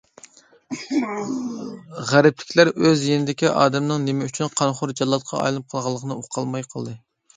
غەربلىكلەر 2.11 2.71
ئۆز 2.71 3.05
يېنىدىكى 3.09 3.51
ئادەمنىڭ 3.51 4.07
نېمە 4.09 4.31
ئۈچۈن 4.31 4.53
قانخور 4.63 4.95
جاللاتقا 5.03 5.41
ئايلىنىپ 5.43 5.69
قالغانلىقىنى 5.75 6.19
ئۇقالماي 6.25 6.67
قالدى. 6.73 6.97